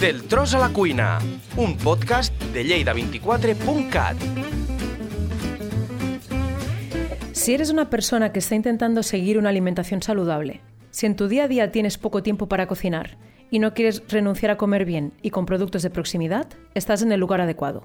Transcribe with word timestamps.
Del 0.00 0.22
tros 0.28 0.54
a 0.54 0.60
la 0.60 0.68
cuina, 0.68 1.18
un 1.56 1.76
podcast 1.76 2.32
de 2.52 2.64
lleida24.cat. 2.64 4.16
Si 7.32 7.52
eres 7.52 7.70
una 7.70 7.90
persona 7.90 8.30
que 8.30 8.38
está 8.38 8.54
intentando 8.54 9.02
seguir 9.02 9.38
una 9.38 9.48
alimentación 9.48 10.00
saludable, 10.00 10.60
si 10.90 11.06
en 11.06 11.16
tu 11.16 11.26
día 11.26 11.44
a 11.44 11.48
día 11.48 11.72
tienes 11.72 11.98
poco 11.98 12.22
tiempo 12.22 12.46
para 12.46 12.68
cocinar 12.68 13.18
y 13.50 13.58
no 13.58 13.74
quieres 13.74 14.04
renunciar 14.06 14.52
a 14.52 14.56
comer 14.56 14.84
bien 14.84 15.14
y 15.20 15.30
con 15.30 15.46
productos 15.46 15.82
de 15.82 15.90
proximidad, 15.90 16.46
estás 16.74 17.02
en 17.02 17.10
el 17.10 17.18
lugar 17.18 17.40
adecuado. 17.40 17.82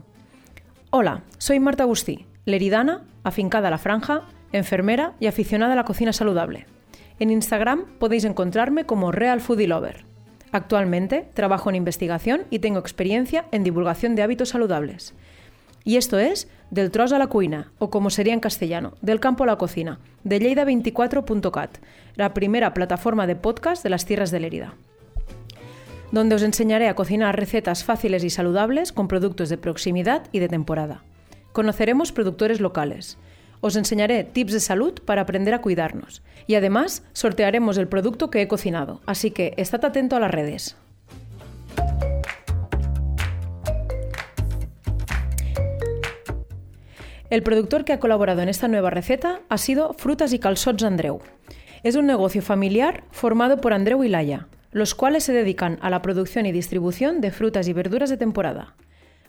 Hola, 0.92 1.24
soy 1.40 1.60
Marta 1.60 1.82
Agustí, 1.82 2.28
leridana, 2.46 3.06
afincada 3.24 3.70
a 3.70 3.72
la 3.72 3.80
franja, 3.80 4.28
enfermera 4.52 5.16
y 5.20 5.26
aficionada 5.26 5.74
a 5.74 5.78
la 5.78 5.86
cocina 5.86 6.14
saludable. 6.14 6.68
En 7.18 7.32
Instagram 7.32 7.86
podéis 7.98 8.24
encontrarme 8.26 8.86
como 8.86 9.12
Real 9.12 9.42
Foodie 9.42 9.68
Lover. 9.68 10.13
Actualmente 10.54 11.28
trabajo 11.34 11.70
en 11.70 11.76
investigación 11.76 12.44
y 12.52 12.60
tengo 12.60 12.80
experiencia 12.80 13.46
en 13.52 13.64
divulgación 13.64 14.16
de 14.16 14.22
hábitos 14.22 14.50
saludables. 14.50 15.14
Y 15.84 15.98
esto 15.98 16.20
es 16.20 16.48
Del 16.70 16.92
tros 16.92 17.12
a 17.12 17.20
la 17.20 17.28
cuina, 17.28 17.72
o 17.80 17.90
como 17.90 18.10
sería 18.10 18.34
en 18.34 18.40
castellano, 18.40 18.94
Del 19.02 19.20
campo 19.20 19.44
a 19.44 19.48
la 19.48 19.58
cocina, 19.58 20.00
de 20.24 20.40
lleida24.cat, 20.40 21.78
la 22.16 22.34
primera 22.34 22.74
plataforma 22.74 23.28
de 23.28 23.36
podcast 23.36 23.84
de 23.84 23.90
las 23.90 24.06
tierras 24.06 24.32
de 24.32 24.40
Lérida 24.40 24.76
donde 26.12 26.36
os 26.36 26.44
enseñaré 26.44 26.90
a 26.90 26.94
cocinar 26.94 27.36
recetas 27.36 27.84
fáciles 27.84 28.24
y 28.24 28.30
saludables 28.30 28.92
con 28.92 29.08
productos 29.08 29.50
de 29.50 29.58
proximidad 29.58 30.28
y 30.32 30.38
de 30.38 30.48
temporada. 30.48 31.02
Conoceremos 31.54 32.12
productores 32.12 32.62
locales, 32.62 33.18
os 33.64 33.78
enseñaré 33.78 34.26
tips 34.26 34.52
de 34.52 34.60
salud 34.60 35.00
para 35.06 35.22
aprender 35.22 35.54
a 35.54 35.62
cuidarnos. 35.62 36.22
Y 36.48 36.56
además 36.56 37.04
sortearemos 37.14 37.78
el 37.78 37.88
producto 37.88 38.30
que 38.30 38.42
he 38.42 38.48
cocinado, 38.50 39.00
así 39.06 39.32
que 39.32 39.54
estad 39.56 39.86
atento 39.86 40.18
a 40.18 40.20
las 40.20 40.32
redes. 40.32 40.76
El 47.30 47.42
productor 47.42 47.86
que 47.86 47.94
ha 47.94 48.02
colaborado 48.02 48.42
en 48.42 48.50
esta 48.50 48.68
nueva 48.68 48.90
receta 48.90 49.40
ha 49.48 49.58
sido 49.58 49.94
Frutas 49.94 50.34
y 50.34 50.40
Calzots 50.40 50.84
Andreu. 50.84 51.22
Es 51.84 51.96
un 51.96 52.06
negocio 52.06 52.42
familiar 52.42 53.06
formado 53.12 53.58
por 53.58 53.72
Andreu 53.72 54.04
y 54.04 54.10
Laia, 54.10 54.50
los 54.72 54.94
cuales 54.94 55.24
se 55.24 55.32
dedican 55.32 55.80
a 55.82 55.90
la 55.90 56.02
producción 56.02 56.46
y 56.46 56.52
distribución 56.52 57.22
de 57.22 57.32
frutas 57.32 57.70
y 57.70 57.74
verduras 57.74 58.10
de 58.10 58.18
temporada. 58.18 58.76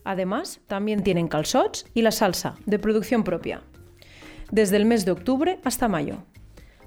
Además, 0.02 0.60
también 0.66 1.04
tienen 1.04 1.28
calzots 1.28 1.86
y 1.94 2.02
la 2.02 2.10
salsa, 2.10 2.56
de 2.66 2.80
producción 2.80 3.22
propia 3.22 3.62
desde 4.50 4.76
el 4.76 4.86
mes 4.86 5.04
de 5.04 5.12
octubre 5.12 5.58
hasta 5.64 5.88
mayo. 5.88 6.24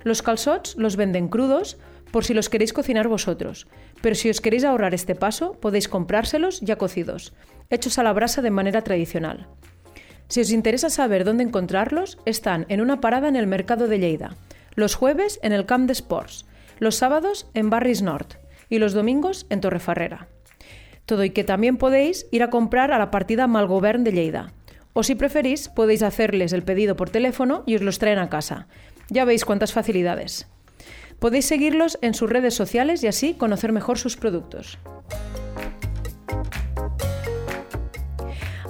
Los 0.03 0.21
calzots 0.21 0.75
los 0.77 0.95
venden 0.95 1.27
crudos 1.27 1.77
por 2.11 2.23
si 2.23 2.33
los 2.33 2.49
queréis 2.49 2.73
cocinar 2.73 3.07
vosotros, 3.07 3.67
pero 4.01 4.15
si 4.15 4.29
os 4.29 4.41
queréis 4.41 4.63
ahorrar 4.63 4.93
este 4.93 5.15
paso 5.15 5.53
podéis 5.53 5.87
comprárselos 5.87 6.61
ya 6.61 6.77
cocidos, 6.77 7.33
hechos 7.69 7.97
a 7.97 8.03
la 8.03 8.13
brasa 8.13 8.41
de 8.41 8.51
manera 8.51 8.83
tradicional. 8.83 9.47
Si 10.29 10.41
os 10.41 10.51
interesa 10.51 10.89
saber 10.89 11.23
dónde 11.23 11.43
encontrarlos, 11.43 12.17
están 12.25 12.65
en 12.69 12.81
una 12.81 12.99
parada 12.99 13.29
en 13.29 13.35
el 13.35 13.47
mercado 13.47 13.87
de 13.87 13.99
Lleida, 13.99 14.35
los 14.75 14.95
jueves 14.95 15.39
en 15.41 15.53
el 15.53 15.65
Camp 15.65 15.87
de 15.87 15.93
Sports, 15.93 16.45
los 16.79 16.95
sábados 16.95 17.49
en 17.53 17.69
Barris 17.69 18.01
Nord 18.01 18.27
y 18.69 18.79
los 18.79 18.93
domingos 18.93 19.47
en 19.49 19.61
Torrefarrera. 19.61 20.27
Todo 21.05 21.23
y 21.23 21.29
que 21.29 21.45
también 21.45 21.77
podéis 21.77 22.27
ir 22.31 22.43
a 22.43 22.49
comprar 22.49 22.91
a 22.91 22.99
la 22.99 23.09
partida 23.09 23.47
Malgovern 23.47 24.03
de 24.03 24.11
Lleida, 24.11 24.53
o 24.97 25.03
si 25.03 25.13
preferís, 25.13 25.69
podéis 25.69 26.01
hacerles 26.01 26.53
el 26.53 26.63
pedido 26.63 26.95
por 26.95 27.11
teléfono 27.11 27.61
y 27.67 27.75
os 27.75 27.83
los 27.83 27.99
traen 27.99 28.17
a 28.17 28.31
casa. 28.31 28.65
Ya 29.09 29.25
veis 29.25 29.45
cuántas 29.45 29.71
facilidades. 29.71 30.47
Podéis 31.19 31.45
seguirlos 31.45 31.99
en 32.01 32.15
sus 32.15 32.27
redes 32.27 32.55
sociales 32.55 33.03
y 33.03 33.07
así 33.07 33.35
conocer 33.35 33.71
mejor 33.71 33.99
sus 33.99 34.17
productos. 34.17 34.79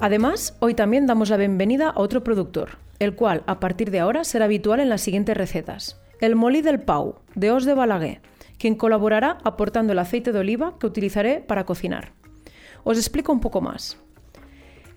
Además, 0.02 0.54
hoy 0.60 0.74
también 0.74 1.06
damos 1.06 1.30
la 1.30 1.38
bienvenida 1.38 1.88
a 1.88 1.98
otro 1.98 2.22
productor, 2.22 2.76
el 2.98 3.14
cual 3.14 3.42
a 3.46 3.58
partir 3.58 3.90
de 3.90 4.00
ahora 4.00 4.22
será 4.22 4.44
habitual 4.44 4.80
en 4.80 4.90
las 4.90 5.00
siguientes 5.00 5.34
recetas. 5.34 5.98
El 6.20 6.36
molí 6.36 6.60
del 6.60 6.82
Pau, 6.82 7.20
de 7.36 7.52
Os 7.52 7.64
de 7.64 7.72
Balaguer, 7.72 8.20
quien 8.58 8.74
colaborará 8.74 9.38
aportando 9.44 9.94
el 9.94 9.98
aceite 9.98 10.32
de 10.32 10.40
oliva 10.40 10.78
que 10.78 10.88
utilizaré 10.88 11.40
para 11.40 11.64
cocinar. 11.64 12.12
Os 12.84 12.98
explico 12.98 13.32
un 13.32 13.40
poco 13.40 13.62
más. 13.62 13.96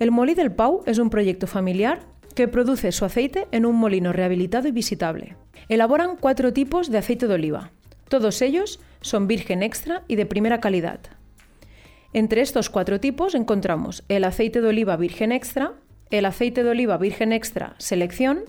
El 0.01 0.09
Molí 0.09 0.33
del 0.33 0.51
Pau 0.51 0.81
es 0.87 0.97
un 0.97 1.11
proyecto 1.11 1.45
familiar 1.45 1.99
que 2.33 2.47
produce 2.47 2.91
su 2.91 3.05
aceite 3.05 3.47
en 3.51 3.67
un 3.67 3.75
molino 3.75 4.11
rehabilitado 4.11 4.67
y 4.67 4.71
visitable. 4.71 5.35
Elaboran 5.69 6.17
cuatro 6.19 6.53
tipos 6.53 6.89
de 6.89 6.97
aceite 6.97 7.27
de 7.27 7.35
oliva. 7.35 7.69
Todos 8.09 8.41
ellos 8.41 8.79
son 9.01 9.27
virgen 9.27 9.61
extra 9.61 10.01
y 10.07 10.15
de 10.15 10.25
primera 10.25 10.59
calidad. 10.59 11.01
Entre 12.13 12.41
estos 12.41 12.71
cuatro 12.71 12.99
tipos 12.99 13.35
encontramos 13.35 14.03
el 14.09 14.23
aceite 14.23 14.59
de 14.59 14.69
oliva 14.69 14.97
virgen 14.97 15.31
extra, 15.31 15.73
el 16.09 16.25
aceite 16.25 16.63
de 16.63 16.71
oliva 16.71 16.97
virgen 16.97 17.31
extra 17.31 17.75
selección, 17.77 18.45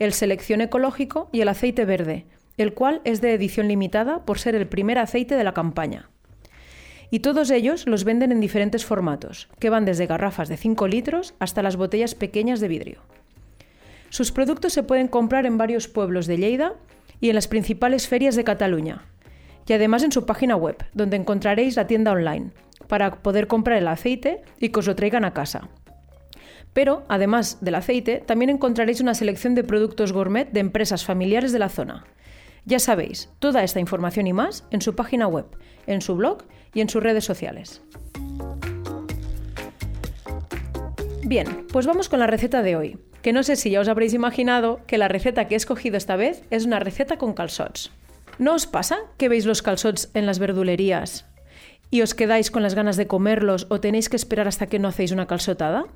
el 0.00 0.12
selección 0.12 0.62
ecológico 0.62 1.28
y 1.30 1.42
el 1.42 1.48
aceite 1.48 1.84
verde, 1.84 2.26
el 2.56 2.74
cual 2.74 3.02
es 3.04 3.20
de 3.20 3.34
edición 3.34 3.68
limitada 3.68 4.24
por 4.24 4.40
ser 4.40 4.56
el 4.56 4.66
primer 4.66 4.98
aceite 4.98 5.36
de 5.36 5.44
la 5.44 5.54
campaña 5.54 6.10
y 7.10 7.20
todos 7.20 7.50
ellos 7.50 7.86
los 7.86 8.04
venden 8.04 8.32
en 8.32 8.40
diferentes 8.40 8.84
formatos, 8.84 9.48
que 9.58 9.70
van 9.70 9.84
desde 9.84 10.06
garrafas 10.06 10.48
de 10.48 10.56
5 10.56 10.88
litros 10.88 11.34
hasta 11.38 11.62
las 11.62 11.76
botellas 11.76 12.14
pequeñas 12.14 12.60
de 12.60 12.68
vidrio. 12.68 13.00
Sus 14.10 14.32
productos 14.32 14.72
se 14.72 14.82
pueden 14.82 15.08
comprar 15.08 15.46
en 15.46 15.58
varios 15.58 15.88
pueblos 15.88 16.26
de 16.26 16.38
Lleida 16.38 16.74
y 17.20 17.28
en 17.28 17.34
las 17.34 17.48
principales 17.48 18.08
ferias 18.08 18.36
de 18.36 18.44
Cataluña, 18.44 19.04
y 19.66 19.72
además 19.72 20.02
en 20.02 20.12
su 20.12 20.24
página 20.24 20.56
web, 20.56 20.76
donde 20.94 21.16
encontraréis 21.16 21.76
la 21.76 21.86
tienda 21.86 22.12
online, 22.12 22.52
para 22.86 23.22
poder 23.22 23.46
comprar 23.46 23.78
el 23.78 23.88
aceite 23.88 24.42
y 24.58 24.70
que 24.70 24.80
os 24.80 24.86
lo 24.86 24.96
traigan 24.96 25.24
a 25.24 25.34
casa. 25.34 25.68
Pero, 26.72 27.04
además 27.08 27.58
del 27.60 27.74
aceite, 27.74 28.22
también 28.24 28.50
encontraréis 28.50 29.00
una 29.00 29.14
selección 29.14 29.54
de 29.54 29.64
productos 29.64 30.12
gourmet 30.12 30.50
de 30.50 30.60
empresas 30.60 31.04
familiares 31.04 31.52
de 31.52 31.58
la 31.58 31.68
zona. 31.68 32.04
Ya 32.64 32.78
sabéis, 32.78 33.30
toda 33.38 33.62
esta 33.62 33.80
información 33.80 34.26
y 34.26 34.32
más 34.32 34.64
en 34.70 34.80
su 34.82 34.94
página 34.94 35.26
web, 35.26 35.46
en 35.86 36.00
su 36.00 36.16
blog 36.16 36.44
y 36.74 36.80
en 36.80 36.88
sus 36.88 37.02
redes 37.02 37.24
sociales. 37.24 37.82
Bien, 41.24 41.66
pues 41.72 41.86
vamos 41.86 42.08
con 42.08 42.20
la 42.20 42.26
receta 42.26 42.62
de 42.62 42.76
hoy, 42.76 42.98
que 43.22 43.32
no 43.32 43.42
sé 43.42 43.56
si 43.56 43.70
ya 43.70 43.80
os 43.80 43.88
habréis 43.88 44.14
imaginado 44.14 44.80
que 44.86 44.98
la 44.98 45.08
receta 45.08 45.46
que 45.46 45.54
he 45.54 45.56
escogido 45.56 45.96
esta 45.96 46.16
vez 46.16 46.42
es 46.50 46.64
una 46.64 46.78
receta 46.78 47.18
con 47.18 47.34
calzots. 47.34 47.90
¿No 48.38 48.54
os 48.54 48.66
pasa 48.66 48.98
que 49.16 49.28
veis 49.28 49.44
los 49.44 49.62
calzots 49.62 50.10
en 50.14 50.24
las 50.24 50.38
verdulerías 50.38 51.26
y 51.90 52.02
os 52.02 52.14
quedáis 52.14 52.50
con 52.50 52.62
las 52.62 52.74
ganas 52.74 52.96
de 52.96 53.06
comerlos 53.06 53.66
o 53.68 53.80
tenéis 53.80 54.08
que 54.08 54.16
esperar 54.16 54.46
hasta 54.46 54.68
que 54.68 54.78
no 54.78 54.88
hacéis 54.88 55.10
una 55.10 55.26
calzotada? 55.26 55.86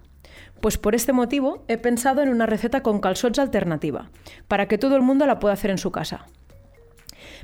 Pues 0.60 0.76
por 0.76 0.94
este 0.94 1.12
motivo 1.12 1.64
he 1.68 1.78
pensado 1.78 2.20
en 2.22 2.28
una 2.28 2.46
receta 2.46 2.82
con 2.82 3.00
calzots 3.00 3.38
alternativa, 3.38 4.10
para 4.48 4.68
que 4.68 4.78
todo 4.78 4.96
el 4.96 5.02
mundo 5.02 5.24
la 5.26 5.38
pueda 5.38 5.54
hacer 5.54 5.70
en 5.70 5.78
su 5.78 5.92
casa. 5.92 6.26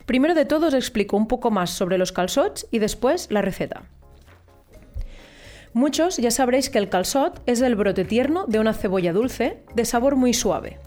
Primero 0.09 0.35
de 0.35 0.47
todo 0.47 0.69
os 0.69 0.75
explico 0.75 1.19
un 1.19 1.29
poco 1.29 1.51
más 1.51 1.69
sobre 1.69 1.99
los 1.99 2.13
calzots 2.13 2.67
y 2.71 2.79
después 2.79 3.31
la 3.31 3.43
receta. 3.43 3.83
Muchos 5.75 6.17
ya 6.17 6.31
sabréis 6.31 6.71
que 6.71 6.79
el 6.79 6.89
calzot 6.89 7.43
es 7.45 7.61
el 7.61 7.77
brote 7.77 8.07
tierno 8.07 8.47
de 8.47 8.59
una 8.59 8.73
cebolla 8.73 9.13
dulce 9.13 9.63
de 9.75 9.85
sabor 9.85 10.17
muy 10.17 10.33
suave 10.33 10.79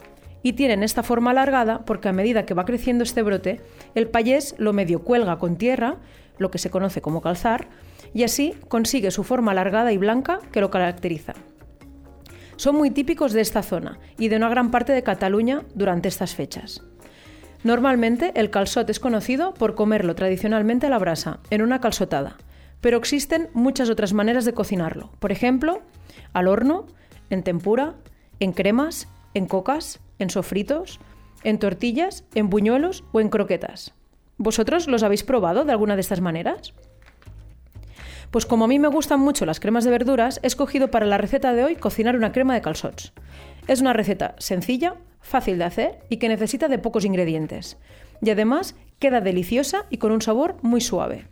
y 0.42 0.54
tienen 0.54 0.82
esta 0.82 1.04
forma 1.04 1.30
alargada 1.30 1.86
porque 1.86 2.10
a 2.10 2.14
medida 2.14 2.48
que 2.48 2.56
va 2.56 2.66
creciendo 2.66 3.04
este 3.04 3.22
brote, 3.22 3.62
el 3.94 4.08
payés 4.08 4.56
lo 4.58 4.74
medio 4.74 5.04
cuelga 5.04 5.38
con 5.38 5.56
tierra, 5.56 5.98
lo 6.40 6.50
que 6.50 6.58
se 6.58 6.72
conoce 6.72 7.04
como 7.04 7.22
calzar, 7.22 7.68
y 8.16 8.24
así 8.24 8.56
consigue 8.70 9.12
su 9.12 9.24
forma 9.24 9.52
alargada 9.52 9.94
y 9.94 9.98
blanca 9.98 10.40
que 10.52 10.62
lo 10.62 10.72
caracteriza. 10.72 11.36
Son 12.56 12.76
muy 12.76 12.90
típicos 12.90 13.34
de 13.34 13.42
esta 13.42 13.62
zona 13.62 14.00
y 14.18 14.30
de 14.30 14.38
una 14.38 14.50
gran 14.50 14.72
parte 14.72 14.94
de 14.94 15.04
Cataluña 15.04 15.62
durante 15.76 16.08
estas 16.08 16.34
fechas. 16.34 16.82
Normalmente 17.64 18.32
el 18.36 18.50
calzot 18.50 18.90
es 18.90 19.00
conocido 19.00 19.54
por 19.54 19.76
comerlo 19.76 20.16
tradicionalmente 20.16 20.88
a 20.88 20.90
la 20.90 20.98
brasa, 20.98 21.40
en 21.52 21.62
una 21.62 21.80
calzotada, 21.80 22.38
pero 22.82 22.98
existen 22.98 23.50
muchas 23.54 23.90
otras 23.90 24.14
maneras 24.14 24.46
de 24.46 24.54
cocinarlo. 24.54 25.12
Por 25.20 25.32
ejemplo, 25.32 25.82
al 26.34 26.48
horno, 26.48 26.88
en 27.30 27.44
tempura, 27.44 27.94
en 28.40 28.52
cremas, 28.54 29.08
en 29.36 29.46
cocas, 29.46 30.00
en 30.18 30.32
sofritos, 30.32 31.00
en 31.44 31.60
tortillas, 31.60 32.24
en 32.34 32.50
buñuelos 32.50 33.04
o 33.12 33.22
en 33.22 33.30
croquetas. 33.30 33.94
¿Vosotros 34.38 34.88
los 34.88 35.04
habéis 35.04 35.24
probado 35.24 35.64
de 35.64 35.72
alguna 35.72 35.96
de 35.96 36.02
estas 36.02 36.20
maneras? 36.20 36.74
Pues 38.32 38.48
como 38.48 38.66
a 38.66 38.68
mí 38.68 38.80
me 38.80 38.88
gustan 38.88 39.20
mucho 39.20 39.46
las 39.46 39.60
cremas 39.60 39.84
de 39.84 39.92
verduras, 39.92 40.40
he 40.42 40.48
escogido 40.48 40.90
para 40.90 41.06
la 41.06 41.20
receta 41.20 41.54
de 41.54 41.64
hoy 41.64 41.76
cocinar 41.76 42.16
una 42.16 42.32
crema 42.32 42.56
de 42.56 42.62
calzots. 42.62 43.14
Es 43.68 43.82
una 43.82 43.94
receta 43.94 44.36
sencilla, 44.40 44.96
fácil 45.22 45.58
de 45.58 45.64
hacer 45.64 46.00
y 46.10 46.18
que 46.18 46.30
necesita 46.30 46.68
de 46.68 46.80
pocos 46.80 47.06
ingredientes. 47.06 47.78
Y 48.22 48.30
además 48.30 48.76
queda 49.00 49.22
deliciosa 49.22 49.86
y 49.90 49.98
con 49.98 50.12
un 50.12 50.22
sabor 50.22 50.58
muy 50.62 50.82
suave. 50.82 51.26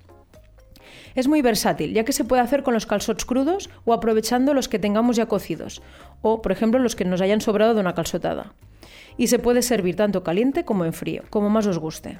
Es 1.15 1.27
muy 1.27 1.41
versátil, 1.41 1.93
ya 1.93 2.05
que 2.05 2.13
se 2.13 2.23
puede 2.23 2.41
hacer 2.41 2.63
con 2.63 2.73
los 2.73 2.85
calzots 2.85 3.25
crudos 3.25 3.69
o 3.85 3.93
aprovechando 3.93 4.53
los 4.53 4.69
que 4.69 4.79
tengamos 4.79 5.15
ya 5.15 5.25
cocidos, 5.25 5.81
o 6.21 6.41
por 6.41 6.51
ejemplo 6.51 6.79
los 6.79 6.95
que 6.95 7.05
nos 7.05 7.21
hayan 7.21 7.41
sobrado 7.41 7.73
de 7.73 7.81
una 7.81 7.95
calzotada. 7.95 8.53
Y 9.17 9.27
se 9.27 9.39
puede 9.39 9.61
servir 9.61 9.95
tanto 9.95 10.23
caliente 10.23 10.63
como 10.65 10.85
en 10.85 10.93
frío, 10.93 11.23
como 11.29 11.49
más 11.49 11.67
os 11.67 11.79
guste. 11.79 12.19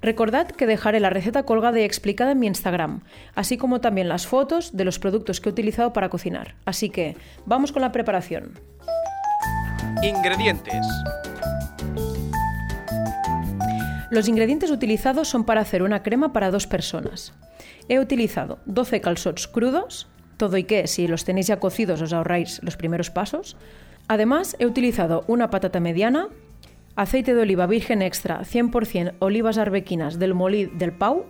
Recordad 0.00 0.46
que 0.46 0.66
dejaré 0.66 1.00
la 1.00 1.10
receta 1.10 1.42
colgada 1.42 1.80
y 1.80 1.82
explicada 1.82 2.32
en 2.32 2.38
mi 2.38 2.46
Instagram, 2.46 3.02
así 3.34 3.56
como 3.56 3.80
también 3.80 4.08
las 4.08 4.26
fotos 4.26 4.76
de 4.76 4.84
los 4.84 4.98
productos 4.98 5.40
que 5.40 5.48
he 5.48 5.52
utilizado 5.52 5.92
para 5.92 6.08
cocinar. 6.08 6.54
Así 6.64 6.88
que, 6.88 7.16
vamos 7.46 7.72
con 7.72 7.82
la 7.82 7.92
preparación. 7.92 8.52
Ingredientes. 10.02 10.86
Los 14.10 14.28
ingredientes 14.28 14.70
utilizados 14.70 15.26
son 15.26 15.44
para 15.44 15.60
hacer 15.60 15.82
una 15.82 16.04
crema 16.04 16.32
para 16.32 16.52
dos 16.52 16.68
personas. 16.68 17.34
He 17.88 17.98
utilizado 17.98 18.60
12 18.66 19.00
calzots 19.00 19.48
crudos, 19.48 20.06
todo 20.36 20.56
y 20.56 20.64
que 20.64 20.86
si 20.86 21.08
los 21.08 21.24
tenéis 21.24 21.48
ya 21.48 21.58
cocidos 21.58 22.00
os 22.00 22.12
ahorráis 22.12 22.62
los 22.62 22.76
primeros 22.76 23.10
pasos. 23.10 23.56
Además, 24.06 24.54
he 24.60 24.66
utilizado 24.66 25.24
una 25.26 25.50
patata 25.50 25.80
mediana, 25.80 26.28
aceite 26.94 27.34
de 27.34 27.42
oliva 27.42 27.66
virgen 27.66 28.00
extra 28.00 28.42
100% 28.42 29.14
olivas 29.18 29.58
arbequinas 29.58 30.20
del 30.20 30.34
Molí 30.34 30.66
del 30.66 30.92
Pau, 30.92 31.26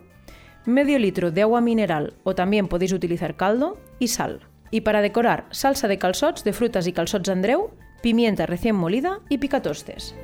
medio 0.66 0.98
litro 0.98 1.30
de 1.30 1.40
agua 1.40 1.62
mineral 1.62 2.12
o 2.22 2.34
también 2.34 2.68
podéis 2.68 2.92
utilizar 2.92 3.34
caldo 3.34 3.80
y 3.98 4.08
sal. 4.08 4.40
Y 4.70 4.82
para 4.82 5.00
decorar, 5.00 5.46
salsa 5.50 5.88
de 5.88 5.96
calzots 5.96 6.44
de 6.44 6.52
frutas 6.52 6.86
y 6.86 6.92
calzots 6.92 7.30
Andreu, 7.30 7.70
pimienta 8.00 8.46
recién 8.46 8.76
molida 8.76 9.20
y 9.28 9.38
picatostes. 9.38 10.14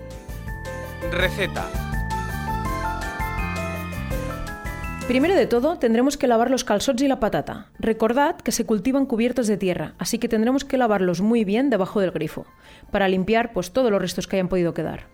Receta. 1.10 1.68
Primero 5.06 5.34
de 5.34 5.46
todo, 5.46 5.78
tendremos 5.78 6.16
que 6.16 6.26
lavar 6.26 6.50
los 6.50 6.64
calzots 6.64 7.02
y 7.02 7.08
la 7.08 7.20
patata. 7.20 7.66
Recordad 7.78 8.36
que 8.36 8.52
se 8.52 8.64
cultivan 8.64 9.04
cubiertos 9.04 9.46
de 9.46 9.58
tierra, 9.58 9.92
así 9.98 10.18
que 10.18 10.28
tendremos 10.28 10.64
que 10.64 10.78
lavarlos 10.78 11.20
muy 11.20 11.44
bien 11.44 11.68
debajo 11.68 12.00
del 12.00 12.10
grifo, 12.10 12.46
para 12.90 13.06
limpiar 13.06 13.52
pues, 13.52 13.72
todos 13.72 13.90
los 13.90 14.00
restos 14.00 14.26
que 14.26 14.36
hayan 14.36 14.48
podido 14.48 14.72
quedar. 14.72 15.08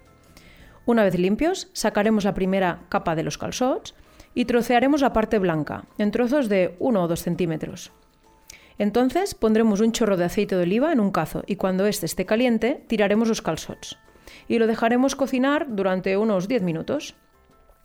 Una 0.87 1.03
vez 1.03 1.19
limpios, 1.19 1.71
sacaremos 1.73 2.25
la 2.25 2.35
primera 2.35 2.83
capa 2.89 3.17
de 3.17 3.25
los 3.25 3.37
calzots 3.37 3.97
y 4.33 4.45
trocearemos 4.45 5.01
la 5.01 5.13
parte 5.13 5.41
blanca, 5.41 5.87
en 5.99 6.13
trozos 6.13 6.49
de 6.49 6.77
1 6.79 7.03
o 7.03 7.09
2 7.09 7.21
centímetros. 7.21 7.91
Entonces 8.81 9.35
pondremos 9.35 9.83
un 9.83 9.93
chorro 9.93 10.17
de 10.17 10.25
aceite 10.25 10.57
de 10.57 10.63
oliva 10.63 10.91
en 10.91 11.01
un 11.01 11.11
cazo 11.11 11.45
y 11.47 11.57
cuando 11.57 11.85
éste 11.85 12.07
esté 12.07 12.25
caliente 12.25 12.83
tiraremos 12.87 13.29
los 13.29 13.43
calzots 13.43 13.99
y 14.49 14.59
lo 14.59 14.67
dejaremos 14.67 15.17
cocinar 15.17 15.67
durante 15.69 16.17
unos 16.17 16.49
10 16.49 16.63
minutos 16.63 17.15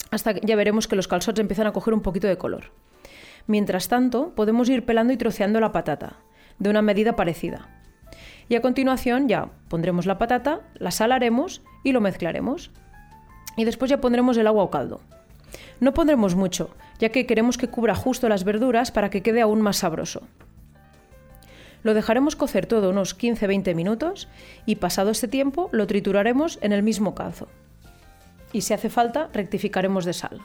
hasta 0.10 0.34
que 0.34 0.48
ya 0.48 0.56
veremos 0.56 0.88
que 0.88 0.96
los 0.96 1.10
calzots 1.10 1.42
empiezan 1.42 1.68
a 1.68 1.74
coger 1.74 1.94
un 1.94 2.00
poquito 2.00 2.28
de 2.28 2.38
color. 2.38 2.72
Mientras 3.46 3.90
tanto, 3.90 4.34
podemos 4.36 4.70
ir 4.70 4.86
pelando 4.86 5.12
y 5.12 5.18
troceando 5.18 5.60
la 5.60 5.74
patata, 5.74 6.22
de 6.60 6.70
una 6.70 6.82
medida 6.82 7.18
parecida. 7.18 7.68
Y 8.48 8.56
a 8.56 8.62
continuación 8.62 9.28
ya 9.28 9.50
pondremos 9.68 10.06
la 10.06 10.18
patata, 10.18 10.62
la 10.76 10.92
salaremos 10.92 11.62
y 11.84 11.92
lo 11.92 12.00
mezclaremos. 12.00 12.72
Y 13.58 13.66
después 13.66 13.92
ya 13.92 14.00
pondremos 14.00 14.38
el 14.38 14.48
agua 14.48 14.64
o 14.64 14.70
caldo. 14.70 15.02
No 15.82 15.94
pondremos 15.94 16.36
mucho, 16.36 16.74
ya 17.00 17.10
que 17.10 17.26
queremos 17.26 17.58
que 17.58 17.68
cubra 17.68 17.96
justo 17.96 18.30
las 18.30 18.46
verduras 18.46 18.92
para 18.92 19.10
que 19.10 19.22
quede 19.22 19.42
aún 19.42 19.60
más 19.60 19.76
sabroso. 19.76 20.22
Lo 21.86 21.94
dejaremos 21.94 22.36
cocer 22.36 22.66
todo 22.66 22.90
unos 22.90 23.16
15-20 23.16 23.76
minutos 23.76 24.28
y 24.66 24.78
pasado 24.78 25.12
este 25.12 25.28
tiempo 25.28 25.70
lo 25.72 25.86
trituraremos 25.86 26.58
en 26.64 26.72
el 26.72 26.82
mismo 26.82 27.14
cazo 27.14 27.48
y 28.52 28.62
si 28.62 28.74
hace 28.74 28.90
falta 28.90 29.30
rectificaremos 29.34 30.04
de 30.04 30.14
sal. 30.14 30.42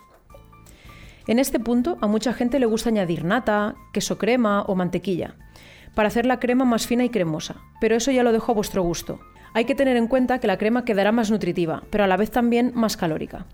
En 1.27 1.39
este 1.39 1.59
punto 1.59 1.97
a 2.03 2.09
mucha 2.09 2.35
gente 2.35 2.61
le 2.61 2.67
gusta 2.67 2.91
añadir 2.91 3.25
nata, 3.25 3.75
queso 3.95 4.19
crema 4.19 4.61
o 4.65 4.75
mantequilla, 4.75 5.37
para 5.95 6.09
hacer 6.09 6.27
la 6.27 6.41
crema 6.41 6.67
más 6.67 6.87
fina 6.87 7.05
y 7.05 7.09
cremosa, 7.09 7.57
pero 7.81 7.97
eso 7.97 8.11
ya 8.11 8.23
lo 8.23 8.33
dejo 8.33 8.53
a 8.53 8.57
vuestro 8.57 8.83
gusto. 8.83 9.19
Hay 9.55 9.65
que 9.65 9.75
tener 9.75 9.97
en 9.97 10.09
cuenta 10.09 10.41
que 10.41 10.47
la 10.47 10.59
crema 10.59 10.85
quedará 10.85 11.11
más 11.11 11.31
nutritiva, 11.31 11.85
pero 11.89 12.05
a 12.05 12.07
la 12.07 12.19
vez 12.19 12.31
también 12.31 12.73
más 12.75 12.99
calórica. 12.99 13.47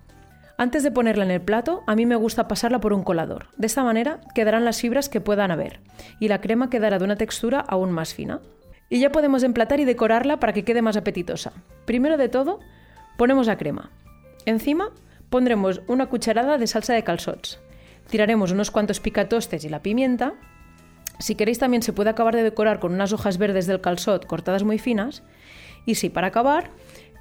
Antes 0.58 0.82
de 0.82 0.90
ponerla 0.90 1.24
en 1.24 1.30
el 1.30 1.42
plato, 1.42 1.82
a 1.86 1.94
mí 1.94 2.06
me 2.06 2.16
gusta 2.16 2.48
pasarla 2.48 2.80
por 2.80 2.94
un 2.94 3.02
colador. 3.02 3.48
De 3.58 3.66
esta 3.66 3.84
manera 3.84 4.20
quedarán 4.34 4.64
las 4.64 4.80
fibras 4.80 5.10
que 5.10 5.20
puedan 5.20 5.50
haber 5.50 5.80
y 6.18 6.28
la 6.28 6.40
crema 6.40 6.70
quedará 6.70 6.98
de 6.98 7.04
una 7.04 7.16
textura 7.16 7.60
aún 7.60 7.92
más 7.92 8.14
fina. 8.14 8.40
Y 8.88 9.00
ya 9.00 9.12
podemos 9.12 9.42
emplatar 9.42 9.80
y 9.80 9.84
decorarla 9.84 10.40
para 10.40 10.54
que 10.54 10.64
quede 10.64 10.80
más 10.80 10.96
apetitosa. 10.96 11.52
Primero 11.84 12.16
de 12.16 12.30
todo, 12.30 12.60
ponemos 13.18 13.48
la 13.48 13.58
crema. 13.58 13.90
Encima 14.46 14.92
pondremos 15.28 15.82
una 15.88 16.06
cucharada 16.06 16.56
de 16.56 16.66
salsa 16.66 16.94
de 16.94 17.04
calzots. 17.04 17.58
Tiraremos 18.08 18.52
unos 18.52 18.70
cuantos 18.70 19.00
picatostes 19.00 19.64
y 19.64 19.68
la 19.68 19.82
pimienta. 19.82 20.34
Si 21.18 21.34
queréis 21.34 21.58
también 21.58 21.82
se 21.82 21.92
puede 21.92 22.10
acabar 22.10 22.34
de 22.34 22.42
decorar 22.44 22.78
con 22.78 22.94
unas 22.94 23.12
hojas 23.12 23.36
verdes 23.36 23.66
del 23.66 23.82
calzot 23.82 24.24
cortadas 24.26 24.62
muy 24.62 24.78
finas. 24.78 25.22
Y 25.84 25.96
sí, 25.96 26.08
para 26.08 26.28
acabar, 26.28 26.70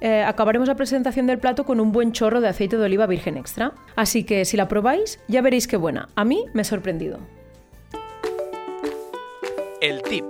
eh, 0.00 0.22
acabaremos 0.22 0.68
la 0.68 0.74
presentación 0.74 1.26
del 1.26 1.38
plato 1.38 1.64
con 1.64 1.80
un 1.80 1.92
buen 1.92 2.12
chorro 2.12 2.40
de 2.40 2.48
aceite 2.48 2.76
de 2.76 2.84
oliva 2.84 3.06
virgen 3.06 3.36
extra. 3.36 3.72
Así 3.94 4.24
que 4.24 4.44
si 4.44 4.56
la 4.56 4.68
probáis, 4.68 5.20
ya 5.28 5.42
veréis 5.42 5.66
qué 5.66 5.76
buena. 5.76 6.08
A 6.14 6.24
mí 6.24 6.44
me 6.52 6.62
ha 6.62 6.64
sorprendido. 6.64 7.18
El 9.80 10.02
tip. 10.02 10.24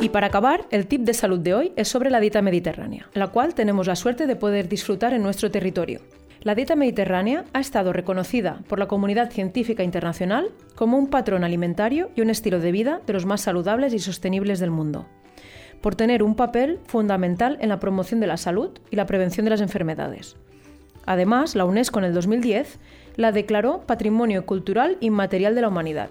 Y 0.00 0.08
para 0.08 0.26
acabar, 0.26 0.66
el 0.70 0.88
tip 0.88 1.02
de 1.02 1.14
salud 1.14 1.38
de 1.38 1.54
hoy 1.54 1.72
es 1.76 1.86
sobre 1.86 2.10
la 2.10 2.18
dieta 2.18 2.42
mediterránea, 2.42 3.08
la 3.14 3.28
cual 3.28 3.54
tenemos 3.54 3.86
la 3.86 3.94
suerte 3.94 4.26
de 4.26 4.34
poder 4.34 4.68
disfrutar 4.68 5.14
en 5.14 5.22
nuestro 5.22 5.50
territorio. 5.50 6.00
La 6.42 6.56
dieta 6.56 6.74
mediterránea 6.74 7.44
ha 7.52 7.60
estado 7.60 7.92
reconocida 7.92 8.62
por 8.66 8.80
la 8.80 8.88
comunidad 8.88 9.30
científica 9.30 9.84
internacional 9.84 10.50
como 10.74 10.98
un 10.98 11.06
patrón 11.06 11.44
alimentario 11.44 12.10
y 12.16 12.20
un 12.20 12.30
estilo 12.30 12.58
de 12.58 12.72
vida 12.72 13.00
de 13.06 13.12
los 13.12 13.26
más 13.26 13.42
saludables 13.42 13.94
y 13.94 14.00
sostenibles 14.00 14.58
del 14.58 14.72
mundo, 14.72 15.06
por 15.82 15.96
tener 15.96 16.22
un 16.22 16.36
papel 16.36 16.80
fundamental 16.86 17.58
en 17.60 17.68
la 17.68 17.80
promoción 17.80 18.20
de 18.20 18.28
la 18.28 18.38
salud 18.38 18.70
y 18.90 18.96
la 18.96 19.06
prevención 19.06 19.44
de 19.44 19.50
las 19.50 19.60
enfermedades. 19.60 20.36
Además, 21.04 21.54
la 21.56 21.64
UNESCO 21.64 21.98
en 21.98 22.06
el 22.06 22.14
2010 22.14 22.78
la 23.16 23.32
declaró 23.32 23.82
Patrimonio 23.86 24.46
Cultural 24.46 24.96
Inmaterial 25.00 25.54
de 25.54 25.60
la 25.60 25.68
Humanidad. 25.68 26.10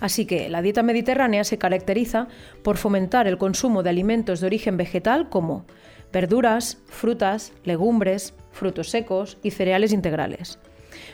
Así 0.00 0.26
que 0.26 0.50
la 0.50 0.60
dieta 0.60 0.82
mediterránea 0.82 1.44
se 1.44 1.56
caracteriza 1.56 2.28
por 2.62 2.76
fomentar 2.76 3.26
el 3.26 3.38
consumo 3.38 3.82
de 3.82 3.90
alimentos 3.90 4.40
de 4.40 4.46
origen 4.46 4.76
vegetal 4.76 5.30
como 5.30 5.64
verduras, 6.12 6.82
frutas, 6.86 7.52
legumbres, 7.64 8.34
frutos 8.52 8.90
secos 8.90 9.38
y 9.42 9.52
cereales 9.52 9.92
integrales, 9.92 10.58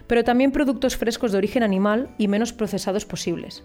pero 0.06 0.24
también 0.24 0.52
productos 0.52 0.96
frescos 0.96 1.32
de 1.32 1.38
origen 1.38 1.62
animal 1.62 2.08
y 2.18 2.28
menos 2.28 2.52
procesados 2.52 3.04
posibles. 3.04 3.62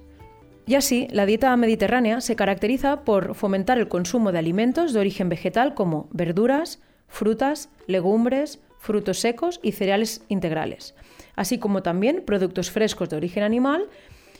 Y 0.67 0.75
así, 0.75 1.07
la 1.11 1.25
dieta 1.25 1.55
mediterránea 1.55 2.19
se 2.19 2.35
caracteriza 2.35 3.05
por 3.05 3.35
fomentar 3.35 3.77
el 3.77 3.87
consumo 3.87 4.33
de 4.33 4.39
alimentos 4.39 4.91
de 4.91 4.99
origen 4.99 5.29
vegetal 5.29 5.73
como 5.73 6.09
verduras, 6.11 6.81
frutas, 7.07 7.69
legumbres, 7.87 8.59
frutos 8.77 9.19
secos 9.19 9.61
y 9.63 9.71
cereales 9.71 10.25
integrales, 10.27 10.93
así 11.37 11.57
como 11.57 11.83
también 11.83 12.21
productos 12.25 12.69
frescos 12.69 13.09
de 13.09 13.15
origen 13.15 13.43
animal 13.43 13.87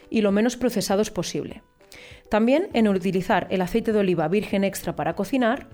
y 0.10 0.20
lo 0.20 0.34
menos 0.34 0.58
procesados 0.58 1.12
posible. 1.12 1.64
También 2.30 2.68
en 2.74 2.90
utilizar 2.90 3.48
el 3.50 3.62
aceite 3.62 3.94
de 3.94 4.00
oliva 4.00 4.28
virgen 4.28 4.66
extra 4.66 4.98
para 4.98 5.16
cocinar, 5.16 5.70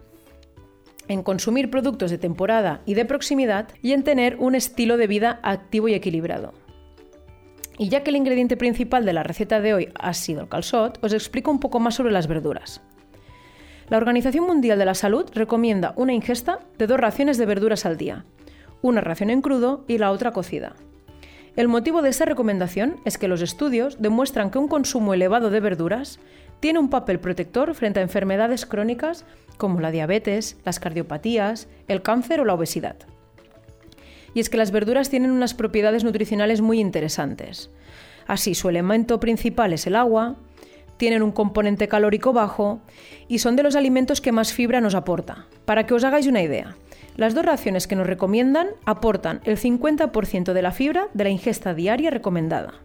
en 1.08 1.24
consumir 1.24 1.72
productos 1.72 2.12
de 2.12 2.20
temporada 2.20 2.82
y 2.86 2.94
de 2.94 3.06
proximidad 3.06 3.70
y 3.82 3.94
en 3.94 4.04
tener 4.04 4.38
un 4.38 4.54
estilo 4.54 4.98
de 4.98 5.08
vida 5.08 5.40
activo 5.42 5.88
y 5.88 5.96
equilibrado. 5.96 6.54
Y 7.78 7.90
ya 7.90 8.04
que 8.04 8.12
el 8.12 8.16
ingrediente 8.16 8.58
principal 8.58 9.06
de 9.06 9.14
la 9.14 9.24
receta 9.24 9.60
de 9.60 9.74
hoy 9.74 9.90
ha 10.00 10.14
sido 10.14 10.42
el 10.42 10.50
calzot, 10.50 11.00
os 11.04 11.14
explico 11.14 11.52
un 11.52 11.60
poco 11.60 11.80
más 11.80 11.96
sobre 11.96 12.12
las 12.12 12.28
verduras. 12.28 12.82
La 13.90 13.98
Organización 13.98 14.46
Mundial 14.46 14.80
de 14.80 14.86
la 14.86 14.94
Salud 14.94 15.30
recomienda 15.34 15.94
una 15.98 16.14
ingesta 16.14 16.60
de 16.78 16.88
dos 16.88 17.00
raciones 17.00 17.38
de 17.38 17.46
verduras 17.46 17.86
al 17.86 17.98
día, 17.98 18.26
una 18.82 19.02
ración 19.02 19.30
en 19.30 19.42
crudo 19.42 19.86
y 19.88 19.98
la 19.98 20.12
otra 20.12 20.32
cocida. 20.32 20.76
El 21.56 21.68
motivo 21.68 22.02
de 22.02 22.10
esta 22.10 22.26
recomendación 22.26 22.96
es 23.06 23.18
que 23.18 23.28
los 23.28 23.42
estudios 23.42 24.02
demuestran 24.02 24.50
que 24.50 24.58
un 24.58 24.68
consumo 24.68 25.14
elevado 25.14 25.50
de 25.52 25.60
verduras 25.60 26.20
tiene 26.60 26.80
un 26.80 26.90
papel 26.90 27.20
protector 27.20 27.76
frente 27.76 28.00
a 28.00 28.04
enfermedades 28.04 28.66
crónicas 28.66 29.26
como 29.58 29.80
la 29.80 29.92
diabetes, 29.92 30.58
las 30.66 30.80
cardiopatías, 30.80 31.68
el 31.88 32.02
cáncer 32.02 32.40
o 32.42 32.46
la 32.46 32.56
obesidad. 32.56 32.96
Y 34.34 34.40
es 34.40 34.50
que 34.50 34.58
las 34.58 34.72
verduras 34.72 35.10
tienen 35.10 35.32
unas 35.32 35.54
propiedades 35.54 36.04
nutricionales 36.04 36.62
muy 36.62 36.80
interesantes. 36.80 37.70
Así, 38.28 38.56
su 38.56 38.70
elemento 38.70 39.20
principal 39.20 39.74
es 39.74 39.86
el 39.88 39.96
agua, 39.96 40.38
tienen 40.98 41.24
un 41.24 41.32
componente 41.32 41.88
calórico 41.88 42.34
bajo 42.34 42.82
y 43.28 43.40
son 43.40 43.56
de 43.56 43.64
los 43.64 43.76
alimentos 43.76 44.22
que 44.22 44.32
más 44.32 44.54
fibra 44.54 44.82
nos 44.82 44.96
aporta. 44.96 45.48
Para 45.66 45.86
que 45.86 45.94
os 45.94 46.04
hagáis 46.04 46.28
una 46.28 46.42
idea, 46.42 46.76
las 47.16 47.36
dos 47.36 47.46
raciones 47.46 47.88
que 47.88 47.96
nos 47.96 48.08
recomiendan 48.08 48.70
aportan 48.86 49.42
el 49.44 49.58
50% 49.58 50.54
de 50.54 50.62
la 50.62 50.72
fibra 50.72 51.08
de 51.14 51.24
la 51.24 51.30
ingesta 51.30 51.74
diaria 51.74 52.10
recomendada. 52.10 52.76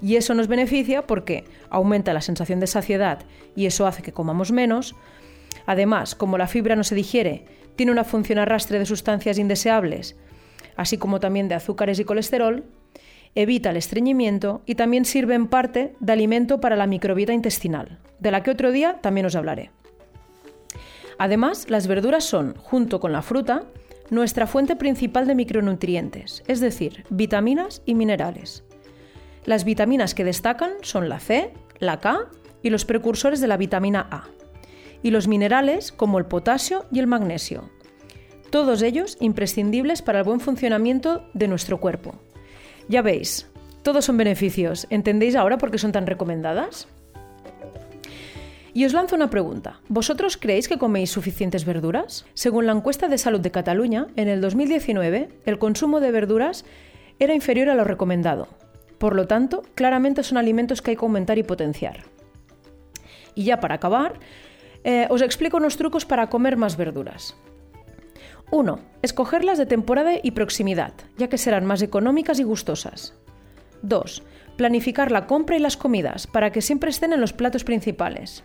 Y 0.00 0.16
eso 0.16 0.34
nos 0.34 0.48
beneficia 0.48 1.06
porque 1.06 1.44
aumenta 1.70 2.12
la 2.12 2.22
sensación 2.22 2.58
de 2.58 2.66
saciedad 2.66 3.20
y 3.54 3.66
eso 3.66 3.86
hace 3.86 4.02
que 4.02 4.12
comamos 4.12 4.50
menos. 4.50 4.96
Además, 5.64 6.16
como 6.16 6.38
la 6.38 6.48
fibra 6.48 6.74
no 6.74 6.82
se 6.82 6.96
digiere, 6.96 7.44
tiene 7.76 7.92
una 7.92 8.02
función 8.02 8.40
arrastre 8.40 8.80
de 8.80 8.86
sustancias 8.86 9.38
indeseables, 9.38 10.16
así 10.76 10.98
como 10.98 11.20
también 11.20 11.48
de 11.48 11.54
azúcares 11.54 11.98
y 11.98 12.04
colesterol, 12.04 12.64
evita 13.34 13.70
el 13.70 13.76
estreñimiento 13.76 14.62
y 14.66 14.74
también 14.74 15.04
sirve 15.04 15.34
en 15.34 15.48
parte 15.48 15.94
de 16.00 16.12
alimento 16.12 16.60
para 16.60 16.76
la 16.76 16.86
microbiota 16.86 17.32
intestinal, 17.32 17.98
de 18.18 18.30
la 18.30 18.42
que 18.42 18.50
otro 18.50 18.72
día 18.72 18.98
también 19.00 19.26
os 19.26 19.36
hablaré. 19.36 19.70
Además, 21.18 21.70
las 21.70 21.86
verduras 21.86 22.24
son, 22.24 22.54
junto 22.56 23.00
con 23.00 23.12
la 23.12 23.22
fruta, 23.22 23.64
nuestra 24.10 24.46
fuente 24.46 24.76
principal 24.76 25.26
de 25.26 25.34
micronutrientes, 25.34 26.42
es 26.46 26.60
decir, 26.60 27.04
vitaminas 27.10 27.82
y 27.86 27.94
minerales. 27.94 28.64
Las 29.44 29.64
vitaminas 29.64 30.14
que 30.14 30.24
destacan 30.24 30.72
son 30.82 31.08
la 31.08 31.18
C, 31.18 31.52
la 31.78 32.00
K 32.00 32.28
y 32.62 32.70
los 32.70 32.84
precursores 32.84 33.40
de 33.40 33.48
la 33.48 33.56
vitamina 33.56 34.06
A, 34.10 34.24
y 35.02 35.10
los 35.10 35.28
minerales 35.28 35.92
como 35.92 36.18
el 36.18 36.26
potasio 36.26 36.84
y 36.92 36.98
el 36.98 37.06
magnesio, 37.06 37.70
todos 38.52 38.82
ellos 38.82 39.16
imprescindibles 39.18 40.02
para 40.02 40.18
el 40.18 40.24
buen 40.24 40.38
funcionamiento 40.38 41.24
de 41.32 41.48
nuestro 41.48 41.80
cuerpo. 41.80 42.16
Ya 42.86 43.00
veis, 43.00 43.48
todos 43.82 44.04
son 44.04 44.18
beneficios. 44.18 44.86
¿Entendéis 44.90 45.36
ahora 45.36 45.56
por 45.56 45.70
qué 45.70 45.78
son 45.78 45.90
tan 45.90 46.06
recomendadas? 46.06 46.86
Y 48.74 48.84
os 48.84 48.92
lanzo 48.92 49.16
una 49.16 49.30
pregunta. 49.30 49.80
¿Vosotros 49.88 50.36
creéis 50.36 50.68
que 50.68 50.76
coméis 50.76 51.10
suficientes 51.10 51.64
verduras? 51.64 52.26
Según 52.34 52.66
la 52.66 52.72
encuesta 52.72 53.08
de 53.08 53.16
salud 53.16 53.40
de 53.40 53.50
Cataluña, 53.50 54.08
en 54.16 54.28
el 54.28 54.42
2019 54.42 55.30
el 55.46 55.58
consumo 55.58 56.00
de 56.00 56.12
verduras 56.12 56.66
era 57.18 57.34
inferior 57.34 57.70
a 57.70 57.74
lo 57.74 57.84
recomendado. 57.84 58.48
Por 58.98 59.16
lo 59.16 59.26
tanto, 59.26 59.62
claramente 59.74 60.22
son 60.22 60.36
alimentos 60.36 60.82
que 60.82 60.90
hay 60.90 60.96
que 60.98 61.04
aumentar 61.06 61.38
y 61.38 61.42
potenciar. 61.42 62.04
Y 63.34 63.44
ya 63.44 63.60
para 63.60 63.76
acabar, 63.76 64.20
eh, 64.84 65.06
os 65.08 65.22
explico 65.22 65.56
unos 65.56 65.78
trucos 65.78 66.04
para 66.04 66.28
comer 66.28 66.58
más 66.58 66.76
verduras. 66.76 67.34
1. 68.52 68.78
Escogerlas 69.00 69.56
de 69.56 69.64
temporada 69.64 70.12
y 70.22 70.32
proximidad, 70.32 70.92
ya 71.16 71.28
que 71.28 71.38
serán 71.38 71.64
más 71.64 71.80
económicas 71.80 72.38
y 72.38 72.42
gustosas. 72.42 73.14
2. 73.80 74.22
Planificar 74.58 75.10
la 75.10 75.26
compra 75.26 75.56
y 75.56 75.58
las 75.58 75.78
comidas 75.78 76.26
para 76.26 76.52
que 76.52 76.60
siempre 76.60 76.90
estén 76.90 77.14
en 77.14 77.20
los 77.22 77.32
platos 77.32 77.64
principales. 77.64 78.44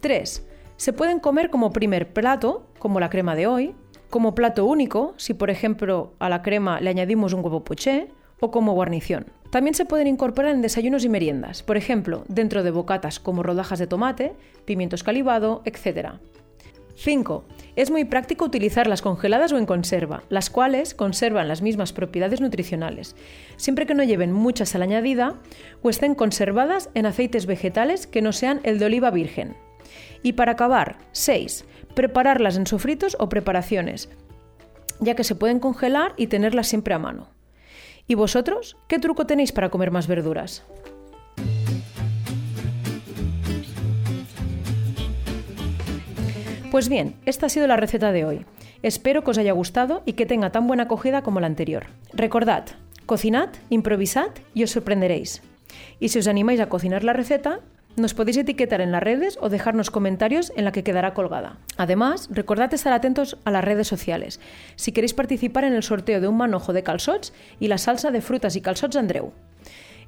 3. 0.00 0.48
Se 0.76 0.92
pueden 0.92 1.20
comer 1.20 1.48
como 1.48 1.72
primer 1.72 2.12
plato, 2.12 2.66
como 2.80 2.98
la 2.98 3.08
crema 3.08 3.36
de 3.36 3.46
hoy, 3.46 3.76
como 4.10 4.34
plato 4.34 4.66
único, 4.66 5.14
si 5.16 5.32
por 5.32 5.48
ejemplo 5.48 6.12
a 6.18 6.28
la 6.28 6.42
crema 6.42 6.80
le 6.80 6.90
añadimos 6.90 7.32
un 7.32 7.44
huevo 7.44 7.62
poché, 7.62 8.08
o 8.40 8.50
como 8.50 8.72
guarnición. 8.72 9.26
También 9.50 9.74
se 9.74 9.84
pueden 9.84 10.08
incorporar 10.08 10.56
en 10.56 10.62
desayunos 10.62 11.04
y 11.04 11.08
meriendas, 11.08 11.62
por 11.62 11.76
ejemplo, 11.76 12.24
dentro 12.26 12.64
de 12.64 12.72
bocatas 12.72 13.20
como 13.20 13.44
rodajas 13.44 13.78
de 13.78 13.86
tomate, 13.86 14.34
pimientos 14.64 15.04
calibado, 15.04 15.62
etc. 15.64 16.14
5. 17.00 17.44
Es 17.76 17.90
muy 17.90 18.04
práctico 18.04 18.44
utilizarlas 18.44 19.00
congeladas 19.00 19.52
o 19.52 19.58
en 19.58 19.64
conserva, 19.64 20.22
las 20.28 20.50
cuales 20.50 20.92
conservan 20.94 21.48
las 21.48 21.62
mismas 21.62 21.94
propiedades 21.94 22.42
nutricionales, 22.42 23.16
siempre 23.56 23.86
que 23.86 23.94
no 23.94 24.04
lleven 24.04 24.32
mucha 24.32 24.66
sal 24.66 24.82
añadida 24.82 25.40
o 25.80 25.88
estén 25.88 26.14
conservadas 26.14 26.90
en 26.92 27.06
aceites 27.06 27.46
vegetales 27.46 28.06
que 28.06 28.20
no 28.20 28.32
sean 28.32 28.60
el 28.64 28.78
de 28.78 28.84
oliva 28.84 29.10
virgen. 29.10 29.56
Y 30.22 30.34
para 30.34 30.52
acabar, 30.52 30.98
6. 31.12 31.64
Prepararlas 31.94 32.58
en 32.58 32.66
sofritos 32.66 33.16
o 33.18 33.30
preparaciones, 33.30 34.10
ya 35.00 35.14
que 35.14 35.24
se 35.24 35.34
pueden 35.34 35.58
congelar 35.58 36.12
y 36.18 36.26
tenerlas 36.26 36.68
siempre 36.68 36.92
a 36.92 36.98
mano. 36.98 37.28
¿Y 38.08 38.14
vosotros? 38.14 38.76
¿Qué 38.88 38.98
truco 38.98 39.24
tenéis 39.24 39.52
para 39.52 39.70
comer 39.70 39.90
más 39.90 40.06
verduras? 40.06 40.66
Pues 46.70 46.88
bien, 46.88 47.16
esta 47.26 47.46
ha 47.46 47.48
sido 47.48 47.66
la 47.66 47.76
receta 47.76 48.12
de 48.12 48.24
hoy. 48.24 48.46
Espero 48.82 49.24
que 49.24 49.32
os 49.32 49.38
haya 49.38 49.52
gustado 49.52 50.02
y 50.06 50.12
que 50.12 50.24
tenga 50.24 50.50
tan 50.50 50.68
buena 50.68 50.84
acogida 50.84 51.22
como 51.22 51.40
la 51.40 51.48
anterior. 51.48 51.86
Recordad, 52.12 52.64
cocinad, 53.06 53.48
improvisad 53.70 54.30
y 54.54 54.62
os 54.62 54.70
sorprenderéis. 54.70 55.42
Y 55.98 56.10
si 56.10 56.20
os 56.20 56.28
animáis 56.28 56.60
a 56.60 56.68
cocinar 56.68 57.02
la 57.02 57.12
receta, 57.12 57.58
nos 57.96 58.14
podéis 58.14 58.36
etiquetar 58.36 58.80
en 58.80 58.92
las 58.92 59.02
redes 59.02 59.36
o 59.40 59.48
dejarnos 59.48 59.90
comentarios 59.90 60.52
en 60.54 60.64
la 60.64 60.70
que 60.70 60.84
quedará 60.84 61.12
colgada. 61.12 61.56
Además, 61.76 62.28
recordad 62.30 62.72
estar 62.72 62.92
atentos 62.92 63.36
a 63.44 63.50
las 63.50 63.64
redes 63.64 63.88
sociales 63.88 64.38
si 64.76 64.92
queréis 64.92 65.12
participar 65.12 65.64
en 65.64 65.72
el 65.72 65.82
sorteo 65.82 66.20
de 66.20 66.28
un 66.28 66.36
manojo 66.36 66.72
de 66.72 66.84
calzots 66.84 67.32
y 67.58 67.66
la 67.66 67.78
salsa 67.78 68.12
de 68.12 68.20
frutas 68.20 68.54
y 68.54 68.60
calzots 68.60 68.94
Andreu. 68.94 69.32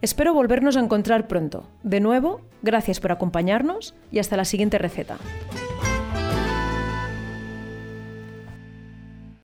Espero 0.00 0.32
volvernos 0.32 0.76
a 0.76 0.80
encontrar 0.80 1.26
pronto. 1.26 1.68
De 1.82 1.98
nuevo, 1.98 2.40
gracias 2.62 3.00
por 3.00 3.10
acompañarnos 3.10 3.94
y 4.12 4.20
hasta 4.20 4.36
la 4.36 4.44
siguiente 4.44 4.78
receta. 4.78 5.18